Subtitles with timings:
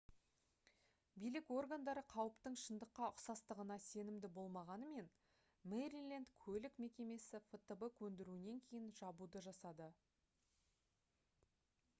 [1.23, 5.11] билік органдары қауіптің шындыққа ұқсастығына сенімді болмағанымен
[5.75, 9.93] мэриленд көлік мекемесі фтб көндіруінен кейін жабуды жасады